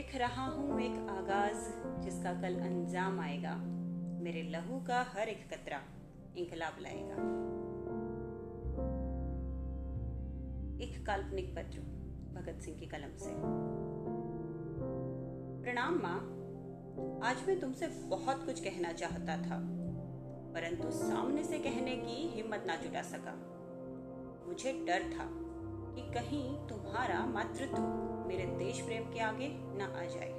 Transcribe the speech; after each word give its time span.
रहा 0.00 0.46
हूँ 0.46 0.80
एक 0.80 1.08
आगाज़ 1.10 1.70
जिसका 2.02 2.32
कल 2.32 2.54
अंजाम 2.54 3.20
आएगा। 3.20 3.54
मेरे 4.22 4.42
लहू 4.42 4.80
का 4.80 5.02
हर 5.02 5.28
एक 5.28 5.54
कतरा 5.54 5.82
इंकलाब 6.36 6.72
लाएगा। 6.80 7.14
एक 10.84 11.06
काल्पनिक 11.06 11.56
पत्र 11.56 11.78
भगत 12.34 12.60
सिंह 12.60 12.78
की 12.78 12.86
कलम 12.86 13.16
से। 13.16 13.30
प्रणाम 15.64 15.94
माँ, 15.94 16.18
आज 17.30 17.48
मैं 17.48 17.60
तुमसे 17.60 17.86
बहुत 17.86 18.46
कुछ 18.46 18.60
कहना 18.60 18.92
चाहता 18.92 19.36
था, 19.36 19.58
परंतु 20.54 20.90
सामने 20.90 21.44
से 21.44 21.58
कहने 21.58 21.96
की 21.96 22.28
हिम्मत 22.28 22.64
ना 22.66 22.76
जुटा 22.76 23.02
सका। 23.02 23.34
मुझे 24.48 24.72
डर 24.72 25.02
था। 25.02 25.45
कि 25.96 26.02
कहीं 26.02 26.44
तुम्हारा 26.68 27.24
मातृत्व 27.26 27.82
मेरे 28.28 28.46
देश 28.46 28.80
प्रेम 28.80 29.04
के 29.04 29.20
आगे 29.20 29.48
न 29.48 29.82
आ 29.82 30.04
जाए। 30.04 30.32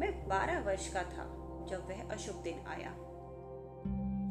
मैं 0.00 0.28
बारह 0.28 0.60
वर्ष 0.60 0.88
का 0.88 1.02
था 1.02 1.26
जब 1.70 1.86
वह 1.88 2.02
अशुभ 2.12 2.42
दिन 2.42 2.58
आया। 2.68 2.94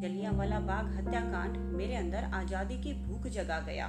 जलियांवाला 0.01 0.59
बाग 0.59 0.87
हत्याकांड 0.87 1.57
मेरे 1.57 1.95
अंदर 1.95 2.23
आज़ादी 2.33 2.77
की 2.77 2.93
भूख 2.93 3.27
जगा 3.27 3.59
गया। 3.59 3.87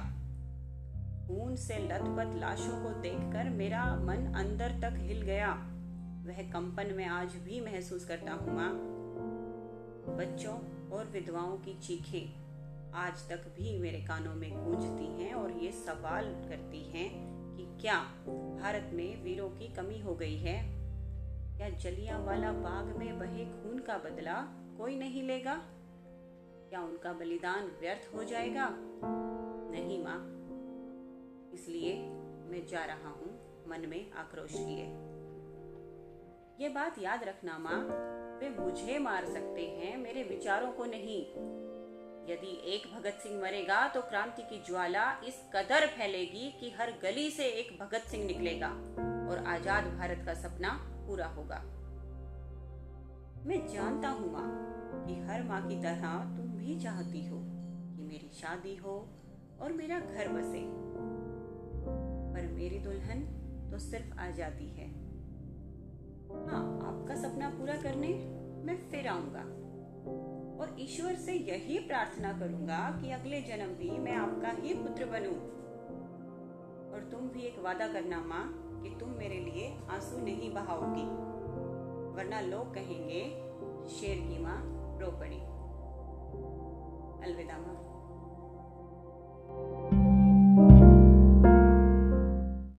खून 1.27 1.55
से 1.55 1.77
लथपथ 1.77 2.39
लाशों 2.39 2.83
को 2.83 2.89
देखकर 3.01 3.49
मेरा 3.49 3.85
मन 3.95 4.33
अंदर 4.35 4.79
तक 4.81 4.93
हिल 4.97 5.21
गया। 5.21 5.51
वह 6.25 6.41
कंपन 6.53 6.93
में 6.97 7.05
आज 7.05 7.35
भी 7.35 7.61
महसूस 7.61 8.05
करता 8.05 8.33
हूँ 8.33 8.55
माँ। 8.55 8.71
बच्चों 10.17 10.55
और 10.89 11.09
विधवाओं 11.13 11.57
की 11.57 11.73
चीखें 11.79 12.48
आज 12.93 13.29
तक 13.29 13.37
भी 13.37 13.79
मेरे 13.79 14.01
कानों 14.01 14.35
में 14.35 14.65
गूंजती 14.65 15.23
हैं 15.23 15.33
और 15.33 15.51
ये 15.51 15.71
सवाल 15.71 16.25
करती 16.25 16.83
हैं 16.83 17.09
कि 17.57 17.81
क्या 17.81 17.99
भारत 18.61 18.89
में 18.93 19.23
वीरों 19.23 19.49
की 19.49 19.67
कमी 19.67 19.99
हो 19.99 20.15
गई 20.15 20.37
है? 20.37 20.63
क्या 21.57 21.69
जलिया 21.69 22.17
वाला 22.17 22.51
बाग 22.51 22.85
में 22.85 23.19
बहे 23.19 23.45
खून 23.45 23.79
का 23.79 23.97
बदला 23.97 24.41
कोई 24.77 24.95
नहीं 24.95 25.23
लेगा? 25.23 25.55
क्या 26.69 26.81
उनका 26.81 27.13
बलिदान 27.13 27.65
व्यर्थ 27.81 28.15
हो 28.15 28.23
जाएगा? 28.23 28.69
नहीं 29.71 30.03
माँ। 30.03 30.35
इसलिए 31.53 31.97
मैं 32.49 32.67
जा 32.67 32.85
रहा 32.85 33.09
हूँ 33.09 33.39
मन 33.67 33.85
में 33.89 34.11
आक्रोश 34.11 34.55
लिए। 34.55 34.85
ये 36.63 36.69
बात 36.69 36.99
याद 36.99 37.23
रखना 37.23 37.57
माँ। 37.57 37.87
वे 38.39 38.49
मुझे 38.49 38.99
मार 38.99 39.25
सकते 39.25 39.61
हैं, 39.61 39.97
मेरे 39.97 40.23
विचारों 40.23 40.71
को 40.71 40.85
नहीं। 40.85 41.25
यदि 42.29 42.51
एक 42.65 42.83
भगत 42.95 43.19
सिंह 43.23 43.41
मरेगा 43.41 43.87
तो 43.87 44.01
क्रांति 44.01 44.41
की 44.41 44.57
ज्वाला 44.65 45.03
इस 45.27 45.41
कदर 45.55 45.85
फैलेगी 45.87 46.49
कि 46.59 46.69
हर 46.69 46.91
गली 47.03 47.29
से 47.29 47.43
एक 47.43 47.77
भगत 47.79 48.07
सिंह 48.07 48.25
निकलेगा 48.25 48.69
और 49.31 49.43
आज़ाद 49.47 49.83
भारत 49.93 50.23
का 50.25 50.33
सपना 50.33 50.71
पूरा 51.07 51.27
होगा। 51.27 51.61
मैं 53.45 53.67
जानता 53.67 54.09
हूँ 54.09 54.31
माँ 54.33 54.47
कि 55.07 55.15
हर 55.21 55.43
माँ 55.43 55.61
की 55.67 55.81
तरह 55.81 56.35
तुम 56.37 56.47
भी 56.57 56.79
चाहती 56.79 57.25
हो 57.27 57.37
कि 57.37 58.03
मेरी 58.03 58.29
शादी 58.33 58.75
हो 58.75 58.95
और 59.61 59.73
मेरा 59.73 59.99
घर 59.99 60.27
बसे। 60.27 60.63
पर 62.33 62.47
मेरी 62.47 62.79
दुल्हन 62.79 63.21
तो 63.71 63.79
सिर्फ़ 63.79 64.19
आज़ादी 64.19 64.69
है। 64.69 64.87
हाँ 66.47 66.63
आपका 66.87 67.15
सपना 67.15 67.49
पूरा 67.49 67.75
करने 67.75 68.07
मैं 68.65 68.77
फिर 68.91 69.07
आऊँगा। 69.07 69.43
और 70.59 70.75
ईश्वर 70.79 71.15
से 71.15 71.33
यही 71.33 71.79
प्रार्थना 71.79 72.31
करूँगा 72.33 72.99
कि 73.01 73.11
अगले 73.11 73.41
जन्म 73.41 73.73
भी 73.73 73.89
मैं 73.89 74.15
आपका 74.15 74.49
ही 74.49 74.73
पुत्र 74.73 75.05
बनूं। 75.05 75.35
और 76.93 77.09
तुम 77.11 77.29
भी 77.29 77.41
एक 77.41 77.59
वादा 77.59 77.87
करना 77.87 78.19
माँ, 78.19 78.65
कि 78.83 78.89
तुम 78.99 79.09
मेरे 79.09 79.35
लिए 79.35 79.77
आँसू 79.89 80.17
नहीं 80.17 80.53
बहाओगी, 80.53 81.03
वरना 82.15 82.41
लोग 82.41 82.73
कहेंगे, 82.73 83.23
शेर 83.89 84.17
की 84.17 84.39
माँ 84.39 84.57
रो 84.99 85.11
पड़ी 85.11 85.39
अलविदा 87.25 87.57
माँ। 87.57 87.98